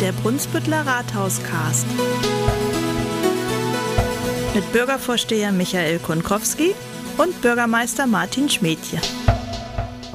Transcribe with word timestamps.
der 0.00 0.12
Brunsbüttler 0.12 0.86
Rathauscast. 0.86 1.86
Mit 4.54 4.72
Bürgervorsteher 4.72 5.52
Michael 5.52 5.98
Konkowski 5.98 6.74
und 7.18 7.40
Bürgermeister 7.42 8.06
Martin 8.06 8.48
Schmedje. 8.48 9.00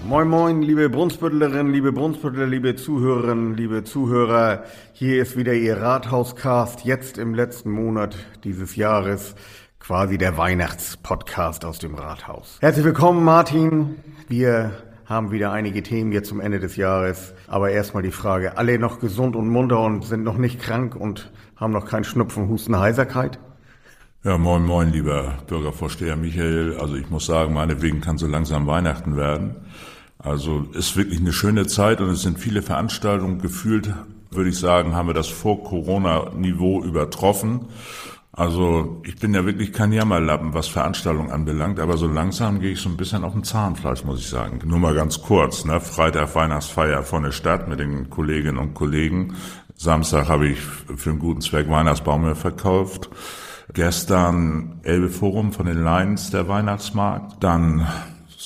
Moin, 0.06 0.28
moin, 0.28 0.62
liebe 0.62 0.90
Brunsbüttlerinnen, 0.90 1.72
liebe 1.72 1.92
Brunsbüttler, 1.92 2.48
liebe 2.48 2.76
Zuhörerinnen, 2.76 3.56
liebe 3.56 3.84
Zuhörer. 3.84 4.64
Hier 4.94 5.22
ist 5.22 5.38
wieder 5.38 5.54
Ihr 5.54 5.78
Rathauscast, 5.78 6.84
jetzt 6.84 7.18
im 7.18 7.34
letzten 7.34 7.70
Monat 7.72 8.16
dieses 8.44 8.76
Jahres, 8.76 9.36
quasi 9.80 10.18
der 10.18 10.38
Weihnachtspodcast 10.38 11.64
aus 11.64 11.80
dem 11.80 11.96
Rathaus. 11.96 12.58
Herzlich 12.60 12.86
willkommen, 12.86 13.24
Martin. 13.24 13.96
Wir 14.28 14.72
haben 15.10 15.32
wieder 15.32 15.52
einige 15.52 15.82
Themen 15.82 16.12
jetzt 16.12 16.30
zum 16.30 16.40
Ende 16.40 16.60
des 16.60 16.76
Jahres. 16.76 17.34
Aber 17.48 17.72
erstmal 17.72 18.04
die 18.04 18.12
Frage, 18.12 18.58
alle 18.58 18.78
noch 18.78 19.00
gesund 19.00 19.36
und 19.36 19.50
munter 19.50 19.80
und 19.80 20.06
sind 20.06 20.24
noch 20.24 20.38
nicht 20.38 20.62
krank 20.62 20.96
und 20.96 21.32
haben 21.56 21.74
noch 21.74 21.88
keinen 21.88 22.04
Schnupfen, 22.04 22.48
Husten, 22.48 22.78
Heiserkeit? 22.80 23.40
Ja, 24.24 24.38
moin, 24.38 24.64
moin, 24.64 24.92
lieber 24.92 25.40
Bürgervorsteher 25.48 26.16
Michael. 26.16 26.78
Also 26.80 26.96
ich 26.96 27.10
muss 27.10 27.26
sagen, 27.26 27.54
meinetwegen 27.54 28.02
kann 28.02 28.18
so 28.18 28.28
langsam 28.28 28.68
Weihnachten 28.68 29.18
werden. 29.18 29.56
Also 30.20 30.68
ist 30.74 30.96
wirklich 30.96 31.20
eine 31.20 31.34
schöne 31.34 31.66
Zeit 31.66 32.02
und 32.02 32.10
es 32.10 32.22
sind 32.22 32.38
viele 32.38 32.62
Veranstaltungen. 32.62 33.40
Gefühlt, 33.40 33.92
würde 34.30 34.50
ich 34.50 34.60
sagen, 34.60 34.94
haben 34.94 35.08
wir 35.08 35.14
das 35.14 35.30
Vor-Corona-Niveau 35.30 36.84
übertroffen. 36.84 37.68
Also 38.40 39.02
ich 39.04 39.18
bin 39.18 39.34
ja 39.34 39.44
wirklich 39.44 39.74
kein 39.74 39.92
Jammerlappen, 39.92 40.54
was 40.54 40.70
Veranstaltungen 40.70 41.30
anbelangt, 41.30 41.78
aber 41.78 41.98
so 41.98 42.08
langsam 42.08 42.62
gehe 42.62 42.72
ich 42.72 42.80
so 42.80 42.88
ein 42.88 42.96
bisschen 42.96 43.26
auf 43.26 43.34
dem 43.34 43.44
Zahnfleisch, 43.44 44.06
muss 44.06 44.22
ich 44.22 44.30
sagen. 44.30 44.62
Nur 44.64 44.80
mal 44.80 44.96
ganz 44.96 45.22
kurz, 45.22 45.66
ne? 45.66 45.82
Freitag 45.82 46.36
Weihnachtsfeier 46.36 47.04
von 47.04 47.24
der 47.24 47.34
Stadt 47.34 47.68
mit 47.68 47.82
den 47.82 48.10
Kolleginnen 48.10 48.58
und 48.58 48.76
Kollegen. 48.76 49.36
Samstag 49.76 50.30
habe 50.30 50.48
ich 50.48 50.62
für 50.62 51.10
einen 51.10 51.20
guten 51.20 51.42
Zweck 51.42 51.70
Weihnachtsbaume 51.70 52.34
verkauft. 52.36 53.10
Gestern 53.74 54.80
Elbe 54.84 55.10
Forum 55.10 55.52
von 55.52 55.66
den 55.66 55.84
Lions 55.84 56.32
der 56.32 56.48
Weihnachtsmarkt. 56.48 57.44
Dann 57.44 57.86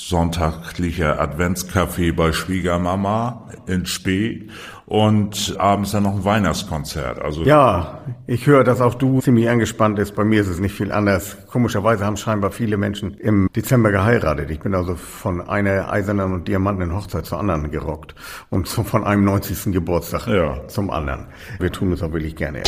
sonntaglicher 0.09 1.19
Adventskaffee 1.19 2.11
bei 2.11 2.33
Schwiegermama 2.33 3.47
in 3.67 3.85
Spee 3.85 4.49
und 4.85 5.55
abends 5.57 5.91
dann 5.91 6.03
noch 6.03 6.15
ein 6.15 6.25
Weihnachtskonzert. 6.25 7.21
Also 7.21 7.43
ja, 7.43 8.01
ich 8.27 8.45
höre, 8.45 8.63
dass 8.63 8.81
auch 8.81 8.95
du 8.95 9.21
ziemlich 9.21 9.49
angespannt 9.49 9.95
bist. 9.95 10.15
Bei 10.15 10.23
mir 10.23 10.41
ist 10.41 10.49
es 10.49 10.59
nicht 10.59 10.75
viel 10.75 10.91
anders. 10.91 11.37
Komischerweise 11.47 12.05
haben 12.05 12.17
scheinbar 12.17 12.51
viele 12.51 12.77
Menschen 12.77 13.13
im 13.15 13.49
Dezember 13.55 13.91
geheiratet. 13.91 14.51
Ich 14.51 14.59
bin 14.59 14.75
also 14.75 14.95
von 14.95 15.41
einer 15.41 15.91
eisernen 15.91 16.33
und 16.33 16.47
diamantenen 16.47 16.95
Hochzeit 16.95 17.25
zur 17.25 17.39
anderen 17.39 17.71
gerockt 17.71 18.13
und 18.49 18.67
von 18.67 19.03
einem 19.03 19.23
90. 19.23 19.73
Geburtstag 19.73 20.27
ja. 20.27 20.67
zum 20.67 20.89
anderen. 20.89 21.27
Wir 21.59 21.71
tun 21.71 21.91
es 21.93 22.03
auch 22.03 22.11
wirklich 22.11 22.35
gerne. 22.35 22.63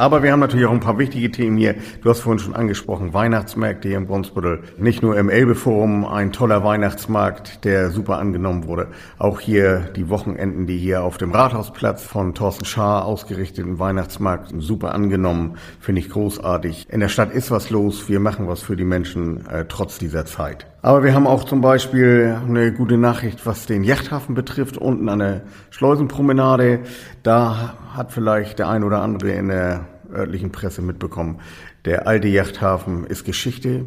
Aber 0.00 0.22
wir 0.22 0.32
haben 0.32 0.40
natürlich 0.40 0.64
auch 0.64 0.72
ein 0.72 0.80
paar 0.80 0.96
wichtige 0.96 1.30
Themen 1.30 1.58
hier. 1.58 1.74
Du 2.00 2.08
hast 2.08 2.20
vorhin 2.20 2.38
schon 2.38 2.54
angesprochen, 2.54 3.12
Weihnachtsmärkte 3.12 3.88
hier 3.88 3.98
im 3.98 4.06
Brunsbüttel. 4.06 4.62
Nicht 4.78 5.02
nur 5.02 5.18
im 5.18 5.28
Elbeforum 5.28 6.06
ein 6.06 6.32
toller 6.32 6.64
Weihnachtsmarkt, 6.64 7.66
der 7.66 7.90
super 7.90 8.16
angenommen 8.16 8.66
wurde. 8.66 8.88
Auch 9.18 9.40
hier 9.40 9.90
die 9.94 10.08
Wochenenden, 10.08 10.66
die 10.66 10.78
hier 10.78 11.02
auf 11.02 11.18
dem 11.18 11.32
Rathausplatz 11.32 12.02
von 12.02 12.32
Thorsten 12.32 12.64
Schaar 12.64 13.04
ausgerichteten 13.04 13.78
Weihnachtsmarkt 13.78 14.54
super 14.56 14.94
angenommen. 14.94 15.58
Finde 15.80 16.00
ich 16.00 16.08
großartig. 16.08 16.86
In 16.88 17.00
der 17.00 17.10
Stadt 17.10 17.30
ist 17.30 17.50
was 17.50 17.68
los. 17.68 18.08
Wir 18.08 18.20
machen 18.20 18.48
was 18.48 18.62
für 18.62 18.76
die 18.76 18.84
Menschen 18.84 19.46
äh, 19.48 19.66
trotz 19.68 19.98
dieser 19.98 20.24
Zeit. 20.24 20.66
Aber 20.82 21.04
wir 21.04 21.14
haben 21.14 21.26
auch 21.26 21.44
zum 21.44 21.60
Beispiel 21.60 22.38
eine 22.42 22.72
gute 22.72 22.96
Nachricht, 22.96 23.44
was 23.44 23.66
den 23.66 23.84
Yachthafen 23.84 24.34
betrifft, 24.34 24.78
unten 24.78 25.10
an 25.10 25.18
der 25.18 25.42
Schleusenpromenade. 25.68 26.80
Da 27.22 27.74
hat 27.92 28.12
vielleicht 28.12 28.58
der 28.58 28.70
ein 28.70 28.82
oder 28.82 29.02
andere 29.02 29.32
in 29.32 29.48
der 29.48 29.84
örtlichen 30.10 30.52
Presse 30.52 30.80
mitbekommen. 30.80 31.40
Der 31.84 32.06
alte 32.06 32.28
Yachthafen 32.28 33.04
ist 33.04 33.26
Geschichte. 33.26 33.86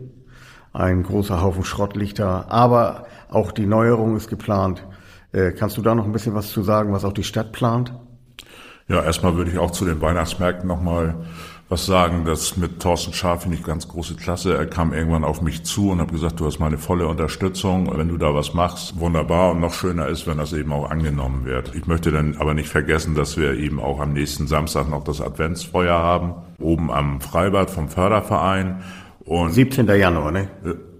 Ein 0.72 1.02
großer 1.02 1.42
Haufen 1.42 1.64
Schrott 1.64 1.96
liegt 1.96 2.20
da. 2.20 2.46
Aber 2.50 3.08
auch 3.28 3.52
die 3.52 3.66
Neuerung 3.66 4.16
ist 4.16 4.30
geplant. 4.30 4.86
Äh, 5.32 5.52
kannst 5.52 5.78
du 5.78 5.82
da 5.82 5.96
noch 5.96 6.06
ein 6.06 6.12
bisschen 6.12 6.36
was 6.36 6.50
zu 6.52 6.62
sagen, 6.62 6.94
was 6.94 7.06
auch 7.06 7.14
die 7.14 7.24
Stadt 7.24 7.54
plant? 7.54 7.92
Ja, 8.88 9.02
erstmal 9.02 9.36
würde 9.36 9.50
ich 9.50 9.58
auch 9.58 9.72
zu 9.72 9.86
den 9.86 10.00
Weihnachtsmärkten 10.00 10.68
nochmal 10.68 11.16
was 11.74 11.88
sagen. 11.88 12.24
Das 12.24 12.56
mit 12.56 12.80
Thorsten 12.80 13.14
Schaaf 13.14 13.42
finde 13.42 13.58
ich 13.58 13.64
ganz 13.64 13.88
große 13.88 14.14
Klasse. 14.16 14.56
Er 14.56 14.68
kam 14.68 14.94
irgendwann 14.94 15.24
auf 15.24 15.42
mich 15.42 15.64
zu 15.64 15.90
und 15.90 16.00
hat 16.00 16.12
gesagt, 16.12 16.40
du 16.40 16.46
hast 16.46 16.60
meine 16.60 16.78
volle 16.78 17.08
Unterstützung. 17.08 17.92
Wenn 17.98 18.10
du 18.10 18.18
da 18.18 18.36
was 18.36 18.54
machst, 18.54 19.00
wunderbar. 19.00 19.52
Und 19.52 19.60
noch 19.60 19.74
schöner 19.74 20.08
ist, 20.08 20.28
wenn 20.28 20.38
das 20.38 20.54
eben 20.54 20.72
auch 20.72 20.92
angenommen 20.92 21.46
wird. 21.46 21.74
Ich 21.74 21.88
möchte 21.88 22.12
dann 22.12 22.38
aber 22.38 22.54
nicht 22.54 22.70
vergessen, 22.70 23.16
dass 23.16 23.38
wir 23.38 23.56
eben 23.56 23.80
auch 23.80 24.00
am 24.00 24.14
nächsten 24.14 24.46
Samstag 24.46 24.88
noch 24.88 25.04
das 25.04 25.20
Adventsfeuer 25.20 25.98
haben. 25.98 26.36
Oben 26.60 26.92
am 26.92 27.20
Freibad 27.22 27.72
vom 27.72 27.90
Förderverein. 27.90 28.84
Und 29.26 29.52
17. 29.52 29.88
Januar, 29.88 30.32
ne? 30.32 30.50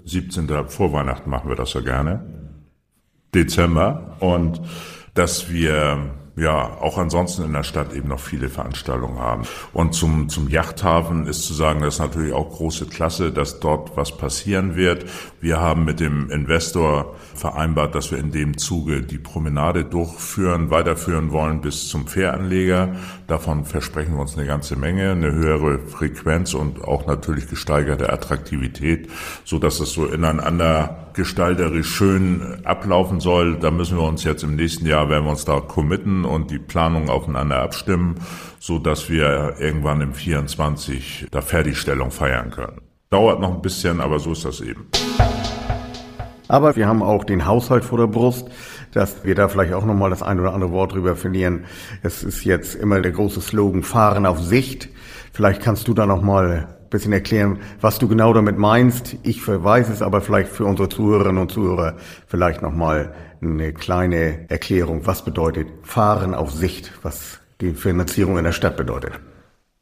17. 0.06 0.50
vor 0.70 0.92
Weihnachten 0.92 1.30
machen 1.30 1.50
wir 1.50 1.56
das 1.56 1.74
ja 1.74 1.82
gerne. 1.82 2.26
Dezember. 3.36 4.16
Und 4.20 4.60
dass 5.14 5.52
wir 5.52 6.16
ja 6.36 6.78
auch 6.82 6.98
ansonsten 6.98 7.44
in 7.44 7.54
der 7.54 7.64
Stadt 7.64 7.94
eben 7.94 8.10
noch 8.10 8.20
viele 8.20 8.50
Veranstaltungen 8.50 9.20
haben. 9.20 9.44
Und 9.72 9.94
zum, 9.94 10.30
zum 10.30 10.50
Yachthafen 10.50 11.28
ist 11.28 11.44
zu 11.44 11.54
sagen, 11.54 11.82
das 11.82 11.96
ist 11.96 12.00
natürlich 12.00 12.34
auch 12.34 12.50
große 12.50 12.88
Klasse, 12.88 13.32
dass 13.32 13.60
dort 13.60 13.96
was 13.96 14.18
passieren 14.18 14.76
wird. 14.76 15.06
Wir 15.42 15.60
haben 15.60 15.86
mit 15.86 16.00
dem 16.00 16.30
Investor 16.32 17.16
vereinbart, 17.36 17.94
dass 17.94 18.12
wir 18.12 18.18
in 18.18 18.32
dem 18.32 18.58
Zuge 18.58 19.02
die 19.02 19.20
Promenade 19.20 19.86
durchführen, 19.86 20.72
weiterführen 20.72 21.32
wollen 21.32 21.62
bis 21.62 21.88
zum 21.88 22.08
Fähranleger. 22.08 22.96
Davon 23.28 23.66
versprechen 23.66 24.16
wir 24.16 24.22
uns 24.22 24.38
eine 24.38 24.48
ganze 24.48 24.76
Menge, 24.76 25.12
eine 25.12 25.32
höhere 25.32 25.80
Frequenz 25.80 26.54
und 26.54 26.84
auch 26.84 27.06
natürlich 27.06 27.48
gesteigerte 27.48 28.12
Attraktivität, 28.12 29.10
so 29.44 29.60
dass 29.60 29.80
es 29.80 29.94
so 29.94 30.08
ineinander 30.08 31.12
gestalterisch 31.14 31.88
schön 31.88 32.60
ablaufen 32.64 33.20
soll. 33.20 33.58
Da 33.60 33.72
müssen 33.72 33.98
wir 33.98 34.04
uns 34.04 34.24
jetzt 34.24 34.44
im 34.44 34.56
nächsten 34.56 34.86
Jahr, 34.86 35.10
werden 35.10 35.26
wir 35.26 35.32
uns 35.32 35.46
da 35.46 35.60
committen 35.60 36.26
und 36.26 36.52
die 36.52 36.60
Planung 36.60 37.10
aufeinander 37.10 37.62
abstimmen, 37.62 38.16
so 38.60 38.80
dass 38.80 39.10
wir 39.10 39.56
irgendwann 39.60 40.02
im 40.02 40.14
24 40.14 41.28
da 41.32 41.42
Fertigstellung 41.42 42.12
feiern 42.12 42.52
können. 42.52 42.82
Dauert 43.10 43.40
noch 43.40 43.54
ein 43.54 43.62
bisschen, 43.62 44.02
aber 44.02 44.20
so 44.20 44.32
ist 44.32 44.46
das 44.46 44.62
eben. 44.62 44.88
Aber 46.48 46.76
wir 46.76 46.88
haben 46.88 47.02
auch 47.02 47.24
den 47.24 47.46
Haushalt 47.46 47.86
vor 47.86 47.98
der 47.98 48.08
Brust, 48.08 48.50
dass 48.92 49.24
wir 49.24 49.36
da 49.36 49.48
vielleicht 49.48 49.74
auch 49.74 49.86
nochmal 49.86 50.10
das 50.10 50.22
ein 50.22 50.40
oder 50.40 50.54
andere 50.54 50.72
Wort 50.72 50.94
drüber 50.94 51.16
verlieren. 51.16 51.66
Es 52.04 52.24
ist 52.24 52.44
jetzt 52.44 52.76
immer 52.76 53.02
der 53.02 53.12
große 53.12 53.42
Slogan 53.42 53.84
Fahren 53.84 54.26
auf 54.26 54.40
Sicht. 54.40 54.90
Vielleicht 55.32 55.62
kannst 55.62 55.88
du 55.88 55.94
da 55.94 56.06
nochmal 56.06 56.78
bisschen 56.94 57.12
erklären, 57.12 57.60
was 57.82 58.00
du 58.00 58.08
genau 58.08 58.34
damit 58.34 58.58
meinst. 58.58 59.18
Ich 59.24 59.46
weiß 59.46 59.90
es, 59.90 60.02
aber 60.02 60.22
vielleicht 60.22 60.50
für 60.50 60.64
unsere 60.64 60.88
Zuhörerinnen 60.88 61.42
und 61.42 61.52
Zuhörer 61.52 61.98
vielleicht 62.28 62.62
nochmal 62.62 63.14
eine 63.42 63.74
kleine 63.74 64.50
Erklärung. 64.50 65.06
Was 65.06 65.26
bedeutet 65.26 65.68
Fahren 65.82 66.34
auf 66.34 66.52
Sicht, 66.52 66.94
was 67.02 67.40
die 67.60 67.74
Finanzierung 67.74 68.38
in 68.38 68.46
der 68.46 68.54
Stadt 68.54 68.78
bedeutet? 68.78 69.20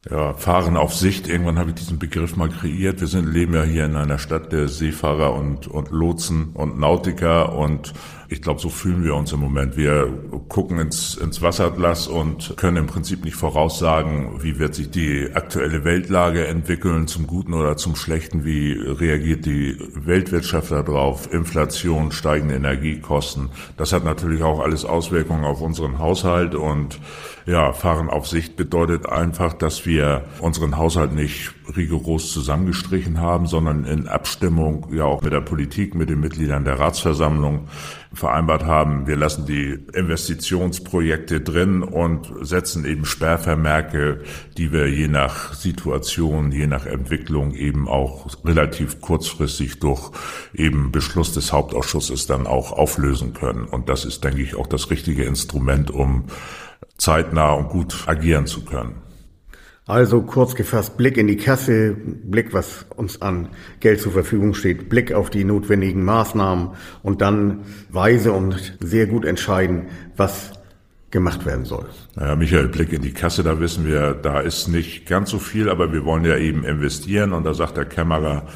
Ja, 0.09 0.33
Fahren 0.33 0.77
auf 0.77 0.95
Sicht. 0.95 1.27
Irgendwann 1.27 1.59
habe 1.59 1.69
ich 1.69 1.75
diesen 1.75 1.99
Begriff 1.99 2.35
mal 2.35 2.49
kreiert. 2.49 3.01
Wir 3.01 3.07
sind, 3.07 3.31
leben 3.31 3.53
ja 3.53 3.61
hier 3.61 3.85
in 3.85 3.95
einer 3.95 4.17
Stadt 4.17 4.51
der 4.51 4.67
Seefahrer 4.67 5.35
und, 5.35 5.67
und 5.67 5.91
Lotsen 5.91 6.53
und 6.55 6.79
Nautiker 6.79 7.53
und 7.53 7.93
ich 8.31 8.41
glaube, 8.41 8.61
so 8.61 8.69
fühlen 8.69 9.03
wir 9.03 9.13
uns 9.13 9.33
im 9.33 9.41
Moment. 9.41 9.75
Wir 9.75 10.07
gucken 10.47 10.79
ins, 10.79 11.15
ins 11.15 11.41
Wasserglas 11.41 12.07
und 12.07 12.55
können 12.55 12.77
im 12.77 12.87
Prinzip 12.87 13.25
nicht 13.25 13.35
voraussagen, 13.35 14.41
wie 14.41 14.57
wird 14.57 14.73
sich 14.73 14.89
die 14.89 15.27
aktuelle 15.33 15.83
Weltlage 15.83 16.47
entwickeln, 16.47 17.07
zum 17.07 17.27
Guten 17.27 17.53
oder 17.53 17.75
zum 17.75 17.97
Schlechten, 17.97 18.45
wie 18.45 18.71
reagiert 18.71 19.45
die 19.45 19.77
Weltwirtschaft 19.95 20.71
darauf, 20.71 21.31
Inflation, 21.33 22.13
steigende 22.13 22.55
Energiekosten. 22.55 23.49
Das 23.75 23.91
hat 23.91 24.05
natürlich 24.05 24.43
auch 24.43 24.61
alles 24.61 24.85
Auswirkungen 24.85 25.43
auf 25.43 25.59
unseren 25.59 25.99
Haushalt 25.99 26.55
und 26.55 27.01
ja, 27.45 27.73
fahren 27.73 28.09
auf 28.09 28.27
Sicht 28.27 28.55
bedeutet 28.55 29.09
einfach, 29.09 29.51
dass 29.51 29.85
wir 29.85 30.23
unseren 30.39 30.77
Haushalt 30.77 31.11
nicht 31.13 31.51
rigoros 31.75 32.31
zusammengestrichen 32.31 33.19
haben, 33.19 33.47
sondern 33.47 33.85
in 33.85 34.07
Abstimmung 34.07 34.87
ja 34.93 35.05
auch 35.05 35.21
mit 35.21 35.33
der 35.33 35.41
Politik, 35.41 35.95
mit 35.95 36.09
den 36.09 36.19
Mitgliedern 36.19 36.65
der 36.65 36.79
Ratsversammlung 36.79 37.67
vereinbart 38.13 38.65
haben, 38.65 39.07
wir 39.07 39.15
lassen 39.15 39.45
die 39.45 39.79
Investitionsprojekte 39.93 41.39
drin 41.41 41.81
und 41.81 42.31
setzen 42.41 42.83
eben 42.85 43.05
Sperrvermerke, 43.05 44.21
die 44.57 44.73
wir 44.73 44.89
je 44.89 45.07
nach 45.07 45.53
Situation, 45.53 46.51
je 46.51 46.67
nach 46.67 46.85
Entwicklung 46.85 47.53
eben 47.53 47.87
auch 47.87 48.27
relativ 48.43 48.99
kurzfristig 48.99 49.79
durch 49.79 50.11
eben 50.53 50.91
Beschluss 50.91 51.33
des 51.33 51.53
Hauptausschusses 51.53 52.27
dann 52.27 52.47
auch 52.47 52.73
auflösen 52.73 53.33
können. 53.33 53.63
Und 53.63 53.87
das 53.87 54.03
ist, 54.03 54.23
denke 54.23 54.41
ich, 54.41 54.55
auch 54.55 54.67
das 54.67 54.89
richtige 54.89 55.23
Instrument, 55.23 55.89
um 55.89 56.25
zeitnah 56.97 57.53
und 57.53 57.69
gut 57.69 58.03
agieren 58.07 58.45
zu 58.45 58.65
können. 58.65 58.95
Also 59.91 60.21
kurz 60.21 60.55
gefasst, 60.55 60.95
Blick 60.95 61.17
in 61.17 61.27
die 61.27 61.35
Kasse, 61.35 61.93
Blick, 61.93 62.53
was 62.53 62.85
uns 62.95 63.21
an 63.21 63.49
Geld 63.81 63.99
zur 63.99 64.13
Verfügung 64.13 64.53
steht, 64.53 64.87
Blick 64.87 65.11
auf 65.11 65.29
die 65.29 65.43
notwendigen 65.43 66.05
Maßnahmen 66.05 66.69
und 67.03 67.19
dann 67.19 67.65
weise 67.89 68.31
und 68.31 68.77
sehr 68.79 69.05
gut 69.05 69.25
entscheiden, 69.25 69.87
was 70.15 70.53
gemacht 71.09 71.45
werden 71.45 71.65
soll. 71.65 71.87
Naja, 72.15 72.37
Michael, 72.37 72.69
Blick 72.69 72.93
in 72.93 73.01
die 73.01 73.11
Kasse, 73.11 73.43
da 73.43 73.59
wissen 73.59 73.85
wir, 73.85 74.13
da 74.13 74.39
ist 74.39 74.69
nicht 74.69 75.07
ganz 75.07 75.29
so 75.29 75.39
viel, 75.39 75.69
aber 75.69 75.91
wir 75.91 76.05
wollen 76.05 76.23
ja 76.23 76.37
eben 76.37 76.63
investieren 76.63 77.33
und 77.33 77.43
da 77.43 77.53
sagt 77.53 77.75
der 77.75 77.83
Kämmerer, 77.83 78.47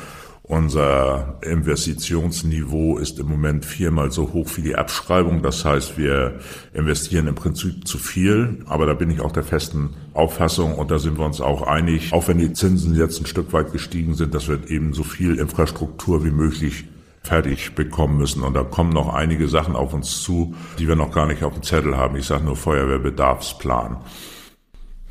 unser 0.47 1.39
Investitionsniveau 1.41 2.99
ist 2.99 3.19
im 3.19 3.27
Moment 3.27 3.65
viermal 3.65 4.11
so 4.11 4.31
hoch 4.31 4.47
wie 4.55 4.61
die 4.61 4.75
Abschreibung. 4.75 5.41
Das 5.41 5.65
heißt, 5.65 5.97
wir 5.97 6.39
investieren 6.73 7.25
im 7.25 7.33
Prinzip 7.33 7.87
zu 7.87 7.97
viel. 7.97 8.59
Aber 8.67 8.85
da 8.85 8.93
bin 8.93 9.09
ich 9.09 9.21
auch 9.21 9.31
der 9.31 9.43
festen 9.43 9.95
Auffassung 10.13 10.75
und 10.75 10.91
da 10.91 10.99
sind 10.99 11.17
wir 11.17 11.25
uns 11.25 11.41
auch 11.41 11.63
einig, 11.63 12.13
auch 12.13 12.27
wenn 12.27 12.37
die 12.37 12.53
Zinsen 12.53 12.95
jetzt 12.95 13.19
ein 13.19 13.25
Stück 13.25 13.53
weit 13.53 13.71
gestiegen 13.71 14.13
sind, 14.13 14.35
dass 14.35 14.47
wir 14.47 14.69
eben 14.69 14.93
so 14.93 15.03
viel 15.03 15.39
Infrastruktur 15.39 16.23
wie 16.23 16.31
möglich 16.31 16.85
fertig 17.23 17.73
bekommen 17.73 18.19
müssen. 18.19 18.43
Und 18.43 18.53
da 18.53 18.63
kommen 18.63 18.91
noch 18.91 19.11
einige 19.11 19.47
Sachen 19.47 19.75
auf 19.75 19.95
uns 19.95 20.21
zu, 20.21 20.53
die 20.77 20.87
wir 20.87 20.95
noch 20.95 21.11
gar 21.11 21.25
nicht 21.25 21.43
auf 21.43 21.53
dem 21.53 21.63
Zettel 21.63 21.97
haben. 21.97 22.17
Ich 22.17 22.27
sage 22.27 22.45
nur 22.45 22.55
Feuerwehrbedarfsplan 22.55 23.97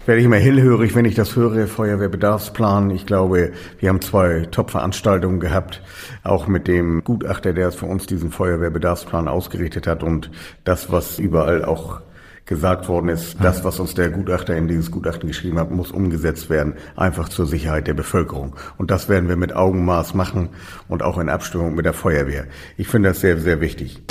werde 0.06 0.20
ich 0.20 0.26
immer 0.26 0.36
hellhörig, 0.36 0.94
wenn 0.94 1.04
ich 1.04 1.14
das 1.14 1.34
höre, 1.34 1.66
Feuerwehrbedarfsplan. 1.66 2.90
Ich 2.90 3.06
glaube, 3.06 3.52
wir 3.78 3.88
haben 3.88 4.00
zwei 4.00 4.46
Top-Veranstaltungen 4.50 5.40
gehabt, 5.40 5.82
auch 6.22 6.46
mit 6.46 6.68
dem 6.68 7.02
Gutachter, 7.04 7.52
der 7.52 7.72
für 7.72 7.86
uns 7.86 8.06
diesen 8.06 8.30
Feuerwehrbedarfsplan 8.30 9.28
ausgerichtet 9.28 9.86
hat 9.86 10.02
und 10.02 10.30
das, 10.64 10.92
was 10.92 11.18
überall 11.18 11.64
auch 11.64 12.02
gesagt 12.46 12.88
worden 12.88 13.08
ist, 13.08 13.36
das, 13.40 13.64
was 13.64 13.80
uns 13.80 13.94
der 13.94 14.10
Gutachter 14.10 14.54
in 14.54 14.68
dieses 14.68 14.90
Gutachten 14.90 15.28
geschrieben 15.28 15.58
hat, 15.58 15.70
muss 15.70 15.90
umgesetzt 15.90 16.50
werden, 16.50 16.74
einfach 16.94 17.30
zur 17.30 17.46
Sicherheit 17.46 17.86
der 17.86 17.94
Bevölkerung. 17.94 18.54
Und 18.76 18.90
das 18.90 19.08
werden 19.08 19.30
wir 19.30 19.36
mit 19.36 19.56
Augenmaß 19.56 20.12
machen 20.12 20.50
und 20.86 21.02
auch 21.02 21.16
in 21.18 21.30
Abstimmung 21.30 21.74
mit 21.74 21.86
der 21.86 21.94
Feuerwehr. 21.94 22.44
Ich 22.76 22.88
finde 22.88 23.10
das 23.10 23.20
sehr, 23.20 23.38
sehr 23.38 23.62
wichtig. 23.62 24.02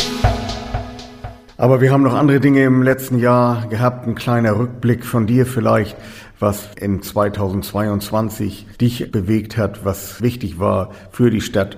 Aber 1.63 1.79
wir 1.79 1.93
haben 1.93 2.03
noch 2.03 2.13
andere 2.13 2.41
Dinge 2.41 2.65
im 2.65 2.83
letzten 2.83 3.19
Jahr 3.19 3.67
gehabt. 3.69 4.05
Ein 4.05 4.15
kleiner 4.15 4.59
Rückblick 4.59 5.05
von 5.05 5.27
dir 5.27 5.45
vielleicht, 5.45 5.95
was 6.37 6.67
in 6.75 7.01
2022 7.01 8.67
dich 8.81 9.13
bewegt 9.13 9.55
hat, 9.55 9.85
was 9.85 10.21
wichtig 10.21 10.59
war 10.59 10.91
für 11.11 11.29
die 11.29 11.39
Stadt 11.39 11.77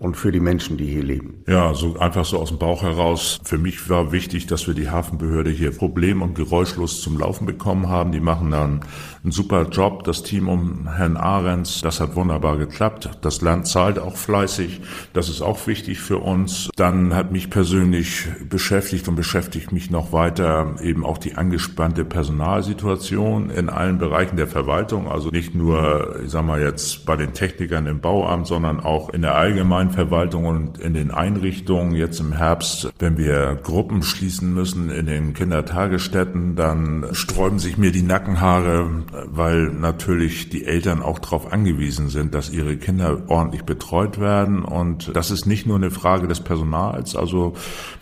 und 0.00 0.16
für 0.16 0.32
die 0.32 0.40
Menschen, 0.40 0.78
die 0.78 0.86
hier 0.86 1.02
leben. 1.02 1.44
Ja, 1.46 1.74
so 1.74 1.98
einfach 1.98 2.24
so 2.24 2.38
aus 2.38 2.48
dem 2.48 2.58
Bauch 2.58 2.82
heraus. 2.82 3.38
Für 3.44 3.58
mich 3.58 3.90
war 3.90 4.12
wichtig, 4.12 4.46
dass 4.46 4.66
wir 4.66 4.72
die 4.72 4.88
Hafenbehörde 4.88 5.50
hier 5.50 5.72
problem- 5.72 6.22
und 6.22 6.34
geräuschlos 6.34 7.02
zum 7.02 7.18
Laufen 7.18 7.44
bekommen 7.44 7.88
haben. 7.88 8.10
Die 8.10 8.20
machen 8.20 8.50
dann 8.50 8.80
einen 9.22 9.30
super 9.30 9.68
Job. 9.68 10.04
Das 10.04 10.22
Team 10.22 10.48
um 10.48 10.88
Herrn 10.88 11.18
Ahrens, 11.18 11.82
das 11.82 12.00
hat 12.00 12.16
wunderbar 12.16 12.56
geklappt. 12.56 13.10
Das 13.20 13.42
Land 13.42 13.68
zahlt 13.68 13.98
auch 13.98 14.16
fleißig. 14.16 14.80
Das 15.12 15.28
ist 15.28 15.42
auch 15.42 15.66
wichtig 15.66 16.00
für 16.00 16.16
uns. 16.16 16.70
Dann 16.76 17.14
hat 17.14 17.30
mich 17.30 17.50
persönlich 17.50 18.26
beschäftigt 18.48 19.06
und 19.06 19.16
beschäftigt 19.16 19.70
mich 19.70 19.90
noch 19.90 20.12
weiter 20.12 20.76
eben 20.82 21.04
auch 21.04 21.18
die 21.18 21.34
angespannte 21.34 22.06
Personalsituation 22.06 23.50
in 23.50 23.68
allen 23.68 23.98
Bereichen 23.98 24.38
der 24.38 24.46
Verwaltung. 24.46 25.08
Also 25.08 25.28
nicht 25.28 25.54
nur, 25.54 26.20
ich 26.24 26.30
sag 26.30 26.46
mal 26.46 26.62
jetzt 26.62 27.04
bei 27.04 27.16
den 27.16 27.34
Technikern 27.34 27.84
im 27.84 28.00
Bauamt, 28.00 28.46
sondern 28.46 28.80
auch 28.80 29.10
in 29.10 29.20
der 29.20 29.34
allgemeinen 29.34 29.89
Verwaltung 29.90 30.46
und 30.46 30.78
in 30.78 30.94
den 30.94 31.10
Einrichtungen. 31.10 31.94
Jetzt 31.94 32.20
im 32.20 32.32
Herbst, 32.32 32.92
wenn 32.98 33.18
wir 33.18 33.58
Gruppen 33.62 34.02
schließen 34.02 34.52
müssen 34.54 34.90
in 34.90 35.06
den 35.06 35.34
Kindertagesstätten, 35.34 36.56
dann 36.56 37.06
sträuben 37.12 37.58
sich 37.58 37.76
mir 37.78 37.92
die 37.92 38.02
Nackenhaare, 38.02 38.88
weil 39.26 39.70
natürlich 39.70 40.48
die 40.48 40.64
Eltern 40.64 41.02
auch 41.02 41.18
darauf 41.18 41.52
angewiesen 41.52 42.08
sind, 42.08 42.34
dass 42.34 42.50
ihre 42.50 42.76
Kinder 42.76 43.22
ordentlich 43.28 43.64
betreut 43.64 44.20
werden. 44.20 44.64
Und 44.64 45.14
das 45.14 45.30
ist 45.30 45.46
nicht 45.46 45.66
nur 45.66 45.76
eine 45.76 45.90
Frage 45.90 46.28
des 46.28 46.40
Personals. 46.40 47.16
Also 47.16 47.54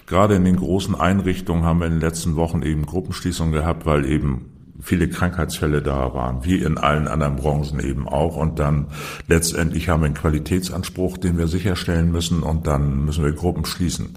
gerade 0.06 0.34
in 0.34 0.44
den 0.44 0.56
großen 0.56 0.94
Einrichtungen 0.94 1.64
haben 1.64 1.80
wir 1.80 1.86
in 1.86 1.94
den 1.94 2.00
letzten 2.00 2.36
Wochen 2.36 2.62
eben 2.62 2.86
Gruppenschließungen 2.86 3.52
gehabt, 3.52 3.86
weil 3.86 4.04
eben 4.04 4.57
viele 4.80 5.08
Krankheitsfälle 5.08 5.82
da 5.82 6.14
waren, 6.14 6.44
wie 6.44 6.56
in 6.56 6.78
allen 6.78 7.08
anderen 7.08 7.36
Branchen 7.36 7.80
eben 7.80 8.08
auch. 8.08 8.36
Und 8.36 8.58
dann 8.58 8.86
letztendlich 9.26 9.88
haben 9.88 10.02
wir 10.02 10.06
einen 10.06 10.14
Qualitätsanspruch, 10.14 11.18
den 11.18 11.38
wir 11.38 11.48
sicherstellen 11.48 12.12
müssen 12.12 12.42
und 12.42 12.66
dann 12.66 13.04
müssen 13.04 13.24
wir 13.24 13.32
Gruppen 13.32 13.64
schließen. 13.64 14.14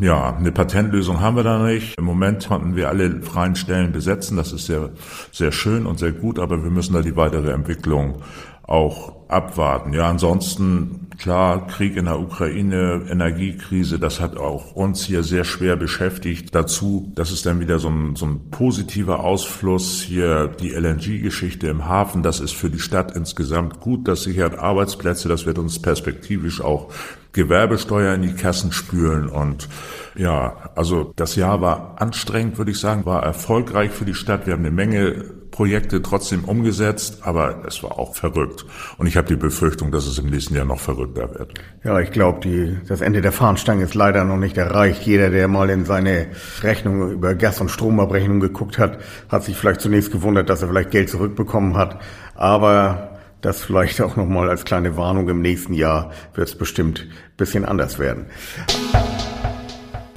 Ja, 0.00 0.36
eine 0.36 0.52
Patentlösung 0.52 1.20
haben 1.20 1.36
wir 1.36 1.42
da 1.42 1.64
nicht. 1.64 1.98
Im 1.98 2.04
Moment 2.04 2.46
konnten 2.46 2.76
wir 2.76 2.88
alle 2.88 3.22
freien 3.22 3.56
Stellen 3.56 3.92
besetzen. 3.92 4.36
Das 4.36 4.52
ist 4.52 4.66
sehr, 4.66 4.90
sehr 5.32 5.52
schön 5.52 5.86
und 5.86 5.98
sehr 5.98 6.12
gut, 6.12 6.38
aber 6.38 6.62
wir 6.62 6.70
müssen 6.70 6.94
da 6.94 7.02
die 7.02 7.16
weitere 7.16 7.50
Entwicklung 7.50 8.22
auch 8.68 9.14
abwarten. 9.28 9.92
Ja, 9.92 10.08
ansonsten 10.08 11.08
klar, 11.18 11.66
Krieg 11.66 11.96
in 11.96 12.04
der 12.04 12.20
Ukraine, 12.20 13.06
Energiekrise, 13.10 13.98
das 13.98 14.20
hat 14.20 14.36
auch 14.36 14.72
uns 14.74 15.04
hier 15.04 15.22
sehr 15.22 15.44
schwer 15.44 15.76
beschäftigt. 15.76 16.54
Dazu, 16.54 17.10
das 17.14 17.32
ist 17.32 17.44
dann 17.44 17.60
wieder 17.60 17.78
so 17.78 17.88
ein, 17.88 18.14
so 18.14 18.26
ein 18.26 18.50
positiver 18.50 19.20
Ausfluss 19.24 20.00
hier, 20.00 20.48
die 20.48 20.70
LNG-Geschichte 20.70 21.66
im 21.66 21.86
Hafen, 21.86 22.22
das 22.22 22.40
ist 22.40 22.54
für 22.54 22.70
die 22.70 22.78
Stadt 22.78 23.16
insgesamt 23.16 23.80
gut, 23.80 24.06
das 24.06 24.22
sichert 24.22 24.58
Arbeitsplätze, 24.58 25.28
das 25.28 25.44
wird 25.44 25.58
uns 25.58 25.80
perspektivisch 25.80 26.60
auch 26.60 26.92
Gewerbesteuer 27.32 28.14
in 28.14 28.22
die 28.22 28.34
Kassen 28.34 28.72
spülen 28.72 29.28
und 29.28 29.68
ja, 30.16 30.70
also 30.74 31.12
das 31.16 31.36
Jahr 31.36 31.60
war 31.60 32.00
anstrengend, 32.00 32.58
würde 32.58 32.70
ich 32.70 32.80
sagen, 32.80 33.06
war 33.06 33.22
erfolgreich 33.22 33.90
für 33.90 34.04
die 34.04 34.14
Stadt. 34.14 34.46
Wir 34.46 34.54
haben 34.54 34.64
eine 34.64 34.72
Menge 34.72 35.37
Projekte 35.50 36.02
trotzdem 36.02 36.44
umgesetzt, 36.44 37.20
aber 37.22 37.64
es 37.66 37.82
war 37.82 37.98
auch 37.98 38.14
verrückt. 38.14 38.64
Und 38.96 39.06
ich 39.06 39.16
habe 39.16 39.28
die 39.28 39.36
Befürchtung, 39.36 39.90
dass 39.90 40.06
es 40.06 40.18
im 40.18 40.26
nächsten 40.26 40.54
Jahr 40.54 40.64
noch 40.64 40.80
verrückter 40.80 41.34
wird. 41.38 41.54
Ja, 41.84 41.98
ich 42.00 42.10
glaube, 42.10 42.80
das 42.88 43.00
Ende 43.00 43.20
der 43.20 43.32
Fahnenstange 43.32 43.84
ist 43.84 43.94
leider 43.94 44.24
noch 44.24 44.36
nicht 44.36 44.56
erreicht. 44.56 45.02
Jeder, 45.02 45.30
der 45.30 45.48
mal 45.48 45.70
in 45.70 45.84
seine 45.84 46.28
Rechnung 46.62 47.10
über 47.10 47.34
Gas- 47.34 47.60
und 47.60 47.70
Stromabrechnung 47.70 48.40
geguckt 48.40 48.78
hat, 48.78 48.98
hat 49.28 49.44
sich 49.44 49.56
vielleicht 49.56 49.80
zunächst 49.80 50.12
gewundert, 50.12 50.48
dass 50.48 50.62
er 50.62 50.68
vielleicht 50.68 50.90
Geld 50.90 51.08
zurückbekommen 51.08 51.76
hat. 51.76 52.00
Aber 52.34 53.18
das 53.40 53.62
vielleicht 53.62 54.00
auch 54.00 54.16
nochmal 54.16 54.48
als 54.50 54.64
kleine 54.64 54.96
Warnung. 54.96 55.28
Im 55.28 55.42
nächsten 55.42 55.72
Jahr 55.72 56.12
wird 56.34 56.48
es 56.48 56.56
bestimmt 56.56 57.06
bisschen 57.36 57.64
anders 57.64 57.98
werden. 57.98 58.26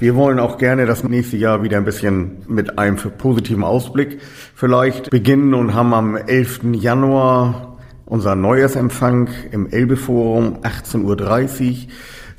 Wir 0.02 0.16
wollen 0.16 0.40
auch 0.40 0.58
gerne 0.58 0.84
das 0.84 1.04
nächste 1.04 1.36
Jahr 1.36 1.62
wieder 1.62 1.76
ein 1.76 1.84
bisschen 1.84 2.38
mit 2.48 2.76
einem 2.76 2.96
positiven 2.96 3.62
Ausblick 3.62 4.18
vielleicht 4.52 5.10
beginnen 5.10 5.54
und 5.54 5.74
haben 5.74 5.94
am 5.94 6.16
11. 6.16 6.62
Januar 6.72 7.78
unser 8.04 8.34
Neujahrsempfang 8.34 9.28
im 9.52 9.68
Elbe-Forum, 9.70 10.58
18.30 10.64 11.04
Uhr. 11.04 11.76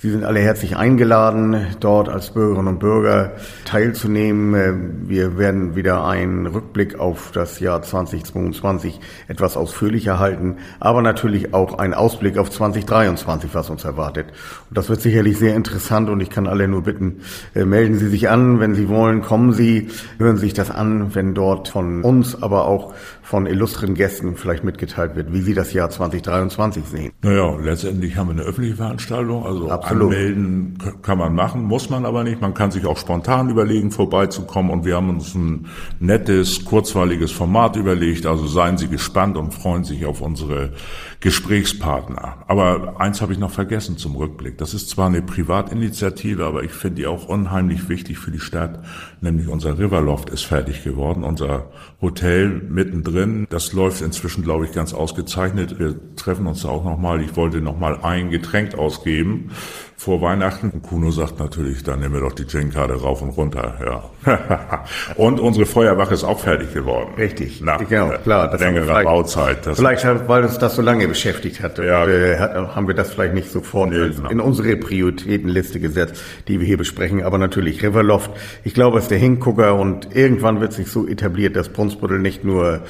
Sie 0.04 0.10
sind 0.10 0.26
alle 0.26 0.42
herzlich 0.42 0.76
eingeladen, 0.76 1.66
dort 1.80 2.10
als 2.10 2.32
Bürgerinnen 2.32 2.68
und 2.68 2.80
Bürger 2.80 3.38
teilzunehmen. 3.64 4.54
Äh, 4.54 4.74
wir 5.08 5.38
werden 5.38 5.78
wieder 5.78 6.06
einen 6.06 6.46
Rückblick 6.46 7.00
auf 7.00 7.32
das 7.32 7.62
Jahr 7.62 7.82
2022 7.82 9.00
etwas 9.30 9.56
ausführlicher 9.56 10.20
halten, 10.20 10.58
aber 10.82 11.02
natürlich 11.02 11.54
auch 11.54 11.78
einen 11.80 11.94
Ausblick 11.94 12.38
auf 12.38 12.52
2023, 12.52 13.52
was 13.54 13.70
uns 13.70 13.86
erwartet. 13.86 14.26
Und 14.70 14.78
das 14.78 14.90
wird 14.90 15.00
sicherlich 15.00 15.38
sehr 15.38 15.56
interessant 15.56 16.10
und 16.10 16.20
ich 16.20 16.30
kann 16.30 16.48
alle 16.48 16.68
nur 16.68 16.84
bitten, 16.84 17.22
äh, 17.56 17.64
melden 17.64 17.98
Sie 17.98 18.10
sich 18.10 18.28
an, 18.28 18.60
wenn 18.60 18.76
Sie 18.76 18.90
wollen, 18.90 19.22
kommen 19.22 19.54
Sie, 19.54 19.88
hören 20.18 20.36
Sie 20.36 20.48
sich 20.48 20.54
das 20.54 20.70
an, 20.70 21.16
wenn 21.16 21.34
dort 21.34 21.70
von 21.70 22.04
uns, 22.04 22.44
aber 22.44 22.68
auch 22.68 22.94
von 23.24 23.48
illustren 23.48 23.96
Gästen 23.96 24.36
vielleicht 24.36 24.64
mitgeteilt 24.66 25.16
wird, 25.16 25.32
wie 25.32 25.42
Sie 25.42 25.54
das 25.54 25.72
Jahr 25.72 25.90
2023 25.90 26.84
sehen. 26.86 27.12
Naja, 27.22 27.56
letztendlich 27.56 28.18
haben 28.18 28.28
wir 28.28 28.34
eine 28.34 28.44
öffentliche 28.44 28.76
Veranstaltung, 28.76 29.46
also 29.46 29.72
Absolut. 29.72 30.14
anmelden 30.14 30.78
kann 31.02 31.18
man 31.18 31.34
machen, 31.34 31.64
muss 31.64 31.90
man 31.90 32.06
aber 32.06 32.26
nicht. 32.26 32.42
Man 32.42 32.54
kann 32.54 32.72
sich 32.72 32.86
auch 32.86 32.98
spontan 32.98 33.50
überlegen, 33.50 33.92
vorbeizukommen 33.92 34.72
und 34.72 34.86
wir 34.86 34.98
haben 34.98 35.10
uns 35.10 35.34
ein 35.36 35.68
nettes, 36.00 36.66
kurzweiliges 36.66 37.32
Format 37.32 37.78
überlegt. 37.78 38.26
Also 38.26 38.46
seien 38.46 38.78
Sie 38.78 38.90
gespannt 38.90 39.38
und 39.38 39.54
freuen 39.54 39.86
sich 39.86 40.06
auf 40.06 40.22
unsere 40.22 40.74
Gesprächspartner. 41.24 42.44
Aber 42.48 43.00
eins 43.00 43.22
habe 43.22 43.32
ich 43.32 43.40
noch 43.40 43.50
vergessen 43.50 43.98
zum 43.98 44.18
Rückblick. 44.18 44.58
Das 44.58 44.74
ist 44.74 44.90
zwar 44.90 45.08
eine 45.08 45.22
Privatinitiative, 45.22 46.44
aber 46.44 46.64
ich 46.64 46.72
finde 46.72 46.98
die 46.98 47.08
auch 47.08 47.30
unheimlich 47.30 47.88
wichtig 47.88 48.20
für 48.20 48.30
die 48.30 48.42
Stadt, 48.42 48.84
nämlich 49.22 49.48
unser 49.48 49.80
Riverloft 49.80 50.30
ist 50.30 50.44
fertig 50.44 50.84
geworden, 50.84 51.24
unser 51.24 51.72
Hotel 52.02 52.50
mittendrin. 52.50 53.48
Das 53.50 53.72
läuft 53.72 54.02
inzwischen, 54.02 54.44
glaube 54.44 54.66
ich, 54.66 54.74
ganz 54.74 54.94
ausgezeichnet. 54.94 55.80
Wir 55.80 55.96
treffen 56.18 56.46
uns 56.46 56.64
da 56.64 56.68
auch 56.68 56.84
nochmal. 56.84 57.22
Ich 57.22 57.38
wollte 57.38 57.62
nochmal 57.62 58.00
ein 58.02 58.30
Getränk 58.30 58.76
ausgeben 58.76 59.50
vor 60.04 60.22
Weihnachten. 60.22 60.70
Und 60.70 60.84
Kuno 60.84 61.12
sagt 61.12 61.40
natürlich, 61.40 61.84
dann 61.84 62.02
nehmen 62.02 62.16
wir 62.16 62.22
doch 62.22 62.34
die 62.34 62.46
Gin-Karte 62.46 63.02
rauf 63.02 63.22
und 63.22 63.30
runter. 63.30 64.12
Ja. 64.26 64.84
und 65.16 65.40
unsere 65.40 65.66
Feuerwache 65.66 66.14
ist 66.14 66.24
auch 66.24 66.40
fertig 66.40 66.74
geworden. 66.74 67.14
Richtig. 67.18 67.62
Nach 67.62 67.88
genau, 67.88 68.10
klar. 68.24 68.50
Das 68.50 68.60
längerer 68.60 69.04
Bauzeit. 69.04 69.66
Das 69.66 69.78
vielleicht, 69.78 70.06
weil 70.28 70.44
uns 70.44 70.58
das 70.58 70.76
so 70.76 70.82
lange 70.82 71.08
beschäftigt 71.14 71.62
hat, 71.62 71.78
ja. 71.78 72.08
äh, 72.08 72.38
hat, 72.38 72.76
haben 72.76 72.88
wir 72.88 72.96
das 72.96 73.14
vielleicht 73.14 73.36
nicht 73.36 73.52
sofort 73.52 73.92
nee, 73.92 74.10
genau. 74.10 74.30
in 74.30 74.40
unsere 74.40 74.76
Prioritätenliste 74.76 75.80
gesetzt, 75.80 76.22
die 76.48 76.60
wir 76.60 76.66
hier 76.66 76.78
besprechen. 76.78 77.24
Aber 77.24 77.38
natürlich 77.38 77.84
Riverloft. 77.84 78.32
Ich 78.64 78.74
glaube, 78.74 78.98
es 78.98 79.06
ist 79.06 79.12
der 79.12 79.20
Hingucker 79.20 79.76
und 79.76 80.16
irgendwann 80.16 80.60
wird 80.60 80.74
sich 80.74 80.88
so 80.88 81.08
etabliert, 81.08 81.56
dass 81.56 81.70
Brunsbüttel 81.70 82.20
nicht 82.20 82.44
nur 82.44 82.82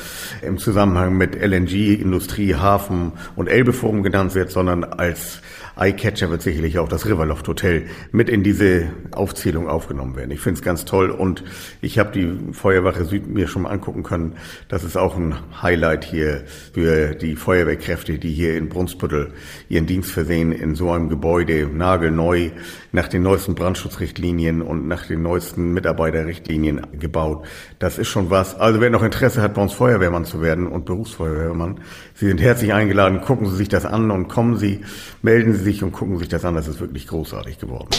im 0.42 0.58
Zusammenhang 0.58 1.18
mit 1.18 1.36
LNG, 1.36 2.02
Industrie, 2.02 2.56
Hafen 2.56 3.12
und 3.36 3.48
Elbeforum 3.48 4.04
genannt 4.04 4.36
wird, 4.36 4.52
sondern 4.52 4.86
als 4.86 5.42
Eyecatcher 5.76 6.30
wird 6.30 6.44
sicherlich 6.44 6.78
auch 6.78 6.88
das 6.88 7.08
Riverloft 7.08 7.48
Hotel 7.48 7.88
mit 8.12 8.30
in 8.30 8.44
diese 8.44 8.92
Aufzählung 9.12 9.68
aufgenommen 9.68 10.16
werden. 10.16 10.30
Ich 10.32 10.40
finde 10.40 10.60
es 10.60 10.64
ganz 10.64 10.86
toll 10.86 11.10
und 11.10 11.44
ich 11.82 11.98
habe 11.98 12.12
die 12.12 12.54
Feuerwache 12.54 13.06
Süd 13.06 13.28
mir 13.28 13.48
schon 13.48 13.64
mal 13.64 13.70
angucken 13.70 14.04
können. 14.04 14.36
Das 14.68 14.84
ist 14.84 14.98
auch 14.98 15.18
ein 15.18 15.36
Highlight 15.62 16.06
hier 16.06 16.44
für 16.74 17.16
die 17.16 17.36
Feuerwehrkräfte, 17.36 18.20
die 18.20 18.32
hier 18.32 18.56
in 18.56 18.70
Brunsbüttel 18.70 19.34
ihren 19.68 19.88
Dienst 19.88 20.12
versehen 20.12 20.52
in 20.52 20.76
so 20.76 20.92
einem 20.92 21.10
Gebäude, 21.10 21.68
nagelneu, 21.68 22.52
nach 22.92 23.08
den 23.08 23.24
neuesten 23.24 23.56
Brandschutzrichtlinien 23.56 24.62
und 24.62 24.88
nach 24.88 25.08
den 25.08 25.24
neuesten 25.24 25.74
Mitarbeiterrichtlinien 25.74 26.82
gebaut. 27.00 27.48
Das 27.80 27.98
ist 27.98 28.10
schon 28.10 28.30
was. 28.30 28.56
Also 28.60 28.80
wer 28.80 28.92
noch 28.92 29.02
Interesse 29.02 29.42
hat, 29.42 29.56
bei 29.56 29.62
uns 29.64 29.74
Feuerwehrmann 29.74 30.26
zu 30.26 30.42
werden 30.42 30.68
und 30.68 30.86
Berufsfeuerwehrmann, 30.86 31.80
Sie 32.14 32.28
sind 32.28 32.40
herzlich 32.40 32.74
eingeladen. 32.74 33.22
Gucken 33.22 33.48
Sie 33.48 33.56
sich 33.56 33.70
das 33.70 33.86
an 33.86 34.12
und 34.12 34.28
kommen 34.28 34.58
Sie, 34.58 34.82
melden 35.24 35.54
Sie 35.54 35.63
sich 35.64 35.84
und 35.84 35.92
gucken 35.92 36.20
sich 36.20 36.30
das 36.30 36.46
an. 36.46 36.56
Das 36.56 36.68
ist 36.68 36.80
wirklich 36.80 37.08
großartig 37.08 37.58
geworden. 37.58 37.90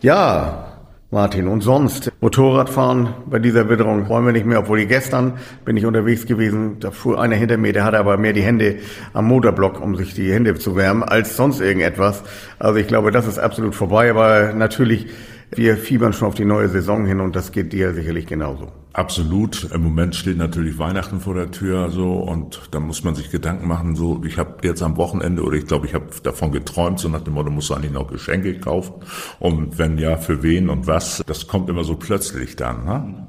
Ja, 0.00 0.72
Martin, 1.12 1.46
und 1.46 1.60
sonst 1.60 2.10
Motorradfahren 2.22 3.12
bei 3.26 3.38
dieser 3.38 3.68
Witterung 3.68 4.08
wollen 4.08 4.24
wir 4.24 4.32
nicht 4.32 4.46
mehr, 4.46 4.60
obwohl 4.60 4.86
gestern 4.86 5.34
bin 5.62 5.76
ich 5.76 5.84
unterwegs 5.84 6.24
gewesen, 6.24 6.80
da 6.80 6.90
fuhr 6.90 7.20
einer 7.20 7.36
hinter 7.36 7.58
mir, 7.58 7.74
der 7.74 7.84
hatte 7.84 7.98
aber 7.98 8.16
mehr 8.16 8.32
die 8.32 8.40
Hände 8.40 8.76
am 9.12 9.26
Motorblock, 9.26 9.78
um 9.82 9.94
sich 9.94 10.14
die 10.14 10.32
Hände 10.32 10.54
zu 10.54 10.74
wärmen, 10.74 11.02
als 11.02 11.36
sonst 11.36 11.60
irgendetwas. 11.60 12.22
Also 12.58 12.78
ich 12.78 12.86
glaube, 12.86 13.10
das 13.10 13.26
ist 13.26 13.38
absolut 13.38 13.74
vorbei, 13.74 14.08
aber 14.08 14.54
natürlich 14.54 15.08
wir 15.54 15.76
fiebern 15.76 16.12
schon 16.12 16.28
auf 16.28 16.34
die 16.34 16.44
neue 16.44 16.68
Saison 16.68 17.04
hin 17.04 17.20
und 17.20 17.36
das 17.36 17.52
geht 17.52 17.72
dir 17.72 17.92
sicherlich 17.94 18.26
genauso. 18.26 18.72
Absolut. 18.94 19.70
Im 19.72 19.82
Moment 19.82 20.14
steht 20.14 20.36
natürlich 20.36 20.78
Weihnachten 20.78 21.20
vor 21.20 21.34
der 21.34 21.50
Tür 21.50 21.90
so 21.90 22.14
und 22.14 22.60
da 22.72 22.80
muss 22.80 23.04
man 23.04 23.14
sich 23.14 23.30
Gedanken 23.30 23.66
machen. 23.66 23.96
So, 23.96 24.22
ich 24.24 24.38
habe 24.38 24.56
jetzt 24.62 24.82
am 24.82 24.96
Wochenende 24.96 25.42
oder 25.42 25.56
ich 25.56 25.66
glaube, 25.66 25.86
ich 25.86 25.94
habe 25.94 26.06
davon 26.22 26.52
geträumt, 26.52 26.98
so 26.98 27.08
nach 27.08 27.22
dem 27.22 27.34
Motto, 27.34 27.50
muss 27.50 27.70
eigentlich 27.70 27.92
noch 27.92 28.08
Geschenke 28.08 28.58
kaufen 28.58 28.94
und 29.38 29.78
wenn 29.78 29.98
ja, 29.98 30.16
für 30.16 30.42
wen 30.42 30.68
und 30.68 30.86
was. 30.86 31.22
Das 31.26 31.46
kommt 31.46 31.70
immer 31.70 31.84
so 31.84 31.96
plötzlich 31.96 32.56
dann. 32.56 32.84
Ne? 32.84 33.26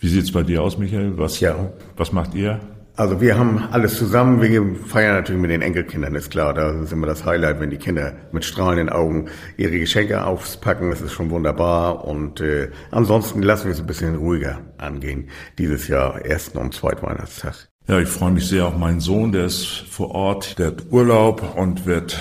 Wie 0.00 0.08
sieht's 0.08 0.32
bei 0.32 0.42
dir 0.42 0.62
aus, 0.62 0.78
Michael? 0.78 1.18
Was, 1.18 1.40
ja. 1.40 1.72
was 1.96 2.12
macht 2.12 2.34
ihr? 2.34 2.60
Also 2.94 3.22
wir 3.22 3.38
haben 3.38 3.68
alles 3.70 3.96
zusammen. 3.96 4.42
Wir 4.42 4.76
feiern 4.86 5.16
natürlich 5.16 5.40
mit 5.40 5.50
den 5.50 5.62
Enkelkindern, 5.62 6.14
ist 6.14 6.30
klar. 6.30 6.52
Da 6.52 6.82
ist 6.82 6.92
immer 6.92 7.06
das 7.06 7.24
Highlight, 7.24 7.58
wenn 7.58 7.70
die 7.70 7.78
Kinder 7.78 8.12
mit 8.32 8.44
strahlenden 8.44 8.90
Augen 8.90 9.28
ihre 9.56 9.78
Geschenke 9.78 10.24
auspacken. 10.24 10.90
Das 10.90 11.00
ist 11.00 11.12
schon 11.12 11.30
wunderbar. 11.30 12.04
Und 12.04 12.40
äh, 12.42 12.70
ansonsten 12.90 13.42
lassen 13.42 13.64
wir 13.64 13.72
es 13.72 13.80
ein 13.80 13.86
bisschen 13.86 14.16
ruhiger 14.16 14.60
angehen. 14.76 15.28
Dieses 15.58 15.88
Jahr 15.88 16.20
ersten 16.22 16.58
und 16.58 16.74
zweiten 16.74 17.02
Weihnachtstag. 17.02 17.68
Ja, 17.88 17.98
ich 17.98 18.08
freue 18.08 18.30
mich 18.30 18.46
sehr 18.46 18.66
auf 18.66 18.76
meinen 18.76 19.00
Sohn, 19.00 19.32
der 19.32 19.46
ist 19.46 19.66
vor 19.66 20.12
Ort, 20.12 20.58
der 20.60 20.68
hat 20.68 20.84
Urlaub 20.90 21.56
und 21.56 21.84
wird 21.84 22.16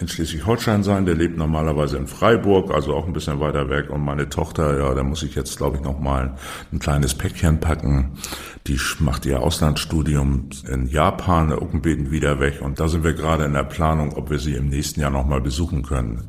in 0.00 0.08
Schleswig-Holstein 0.08 0.82
sein. 0.82 1.06
Der 1.06 1.14
lebt 1.14 1.36
normalerweise 1.36 1.96
in 1.96 2.06
Freiburg, 2.06 2.72
also 2.72 2.94
auch 2.94 3.06
ein 3.06 3.12
bisschen 3.12 3.40
weiter 3.40 3.68
weg. 3.68 3.90
Und 3.90 4.04
meine 4.04 4.28
Tochter, 4.28 4.78
ja, 4.78 4.94
da 4.94 5.02
muss 5.02 5.22
ich 5.22 5.34
jetzt, 5.34 5.56
glaube 5.56 5.76
ich, 5.76 5.82
noch 5.82 5.98
mal 5.98 6.36
ein 6.72 6.78
kleines 6.78 7.14
Päckchen 7.14 7.60
packen. 7.60 8.18
Die 8.66 8.78
macht 9.00 9.26
ihr 9.26 9.40
Auslandsstudium 9.40 10.50
in 10.68 10.86
Japan, 10.86 11.52
Uckenbeten 11.52 12.10
wieder 12.10 12.40
weg. 12.40 12.60
Und 12.60 12.80
da 12.80 12.88
sind 12.88 13.04
wir 13.04 13.12
gerade 13.12 13.44
in 13.44 13.52
der 13.52 13.64
Planung, 13.64 14.14
ob 14.14 14.30
wir 14.30 14.38
sie 14.38 14.54
im 14.54 14.68
nächsten 14.68 15.00
Jahr 15.00 15.10
noch 15.10 15.26
mal 15.26 15.40
besuchen 15.40 15.82
können. 15.82 16.28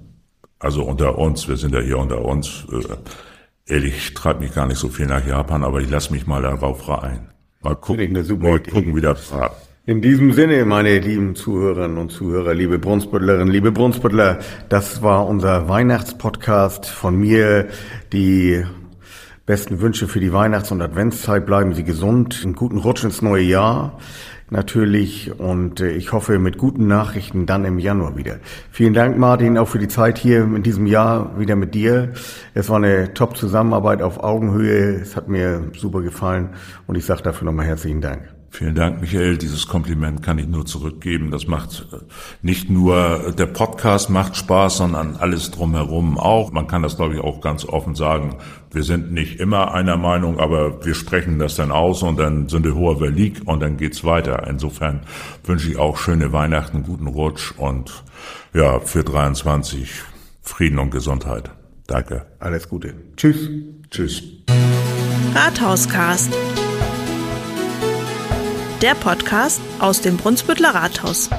Also 0.59 0.83
unter 0.83 1.17
uns, 1.17 1.47
wir 1.47 1.57
sind 1.57 1.73
ja 1.73 1.81
hier 1.81 1.97
unter 1.97 2.23
uns. 2.23 2.65
Äh, 2.71 3.73
ehrlich, 3.73 4.13
treibt 4.13 4.41
mich 4.41 4.53
gar 4.53 4.67
nicht 4.67 4.77
so 4.77 4.89
viel 4.89 5.07
nach 5.07 5.25
Japan, 5.25 5.63
aber 5.63 5.81
ich 5.81 5.89
lasse 5.89 6.11
mich 6.13 6.27
mal 6.27 6.41
darauf 6.41 6.87
rein. 6.87 7.29
Mal 7.61 7.75
gucken, 7.75 8.13
mal 8.39 8.59
gucken 8.59 8.95
wie 8.95 9.01
das 9.01 9.31
war. 9.31 9.55
In 9.83 9.99
diesem 9.99 10.31
Sinne, 10.31 10.63
meine 10.65 10.99
lieben 10.99 11.33
Zuhörerinnen 11.33 11.97
und 11.97 12.11
Zuhörer, 12.11 12.53
liebe 12.53 12.77
Brunsbüttlerinnen, 12.77 13.47
liebe 13.47 13.71
Brunsbüttler, 13.71 14.37
das 14.69 15.01
war 15.01 15.25
unser 15.25 15.69
Weihnachtspodcast 15.69 16.85
von 16.85 17.15
mir. 17.15 17.67
Die 18.13 18.63
besten 19.47 19.81
Wünsche 19.81 20.07
für 20.07 20.19
die 20.19 20.31
Weihnachts- 20.31 20.71
und 20.71 20.83
Adventszeit. 20.83 21.47
Bleiben 21.47 21.73
Sie 21.73 21.83
gesund, 21.83 22.41
einen 22.43 22.53
guten 22.53 22.77
Rutsch 22.77 23.03
ins 23.03 23.23
neue 23.23 23.41
Jahr 23.41 23.97
natürlich 24.51 25.39
und 25.39 25.79
äh, 25.79 25.93
ich 25.93 26.11
hoffe 26.11 26.37
mit 26.37 26.59
guten 26.59 26.85
Nachrichten 26.85 27.47
dann 27.47 27.65
im 27.65 27.79
Januar 27.79 28.15
wieder. 28.15 28.37
Vielen 28.69 28.93
Dank, 28.93 29.17
Martin, 29.17 29.57
auch 29.57 29.67
für 29.67 29.79
die 29.79 29.87
Zeit 29.87 30.19
hier 30.19 30.43
in 30.43 30.61
diesem 30.61 30.85
Jahr 30.85 31.39
wieder 31.39 31.55
mit 31.55 31.73
dir. 31.73 32.13
Es 32.53 32.69
war 32.69 32.77
eine 32.77 33.15
top 33.15 33.35
Zusammenarbeit 33.35 34.03
auf 34.03 34.23
Augenhöhe. 34.23 35.01
Es 35.01 35.15
hat 35.15 35.27
mir 35.27 35.71
super 35.75 36.01
gefallen 36.01 36.49
und 36.85 36.97
ich 36.97 37.05
sage 37.05 37.23
dafür 37.23 37.45
nochmal 37.45 37.65
herzlichen 37.65 38.01
Dank. 38.01 38.40
Vielen 38.53 38.75
Dank, 38.75 38.99
Michael. 38.99 39.37
Dieses 39.37 39.65
Kompliment 39.65 40.21
kann 40.23 40.37
ich 40.37 40.45
nur 40.45 40.65
zurückgeben. 40.65 41.31
Das 41.31 41.47
macht 41.47 41.87
äh, 41.93 41.97
nicht 42.41 42.69
nur 42.69 43.31
der 43.31 43.45
Podcast 43.45 44.09
macht 44.09 44.35
Spaß, 44.35 44.77
sondern 44.77 45.15
alles 45.15 45.51
drumherum 45.51 46.19
auch. 46.19 46.51
Man 46.51 46.67
kann 46.67 46.83
das, 46.83 46.97
glaube 46.97 47.15
ich, 47.15 47.21
auch 47.21 47.39
ganz 47.39 47.63
offen 47.63 47.95
sagen. 47.95 48.35
Wir 48.69 48.83
sind 48.83 49.13
nicht 49.13 49.39
immer 49.39 49.73
einer 49.73 49.95
Meinung, 49.95 50.37
aber 50.37 50.85
wir 50.85 50.95
sprechen 50.95 51.39
das 51.39 51.55
dann 51.55 51.71
aus 51.71 52.03
und 52.03 52.19
dann 52.19 52.49
sind 52.49 52.65
wir 52.65 52.75
hoher 52.75 52.97
Verlieg 52.97 53.41
und 53.45 53.61
dann 53.61 53.77
geht's 53.77 54.03
weiter. 54.03 54.45
Insofern 54.47 54.99
wünsche 55.45 55.71
ich 55.71 55.77
auch 55.77 55.97
schöne 55.97 56.33
Weihnachten, 56.33 56.83
guten 56.83 57.07
Rutsch 57.07 57.53
und 57.57 58.03
ja, 58.53 58.81
für 58.81 59.05
23 59.05 59.89
Frieden 60.41 60.77
und 60.77 60.91
Gesundheit. 60.91 61.51
Danke. 61.87 62.25
Alles 62.39 62.67
Gute. 62.67 62.95
Tschüss. 63.15 63.49
Tschüss. 63.89 64.23
Rathauscast 65.33 66.33
der 68.81 68.95
Podcast 68.95 69.61
aus 69.79 70.01
dem 70.01 70.17
Brunsbüttler 70.17 70.73
Rathaus. 70.73 71.29